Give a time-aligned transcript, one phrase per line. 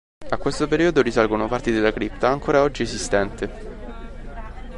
[0.31, 4.69] A questo periodo risalgono parti della cripta ancora oggi esistente.